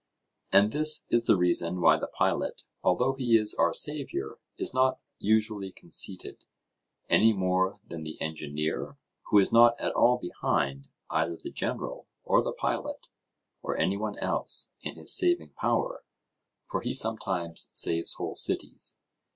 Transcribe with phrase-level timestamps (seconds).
[0.51, 4.99] And this is the reason why the pilot, although he is our saviour, is not
[5.19, 6.43] usually conceited,
[7.07, 8.97] any more than the engineer,
[9.29, 13.05] who is not at all behind either the general, or the pilot,
[13.61, 16.03] or any one else, in his saving power,
[16.65, 18.97] for he sometimes saves whole cities.